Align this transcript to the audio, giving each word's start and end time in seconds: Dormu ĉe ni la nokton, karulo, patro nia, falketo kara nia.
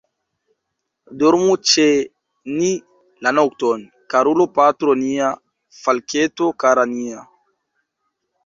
Dormu 1.23 1.57
ĉe 1.71 1.85
ni 2.53 2.71
la 3.27 3.35
nokton, 3.41 3.85
karulo, 4.15 4.49
patro 4.57 4.97
nia, 5.05 5.31
falketo 5.83 6.53
kara 6.65 6.91
nia. 6.97 7.23